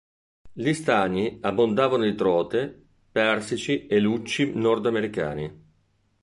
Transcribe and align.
Gli 0.51 0.73
stagni 0.73 1.37
abbondavano 1.41 2.05
di 2.05 2.15
trote, 2.15 2.85
persici 3.11 3.85
e 3.85 3.99
lucci 3.99 4.51
nordamericani. 4.55 5.63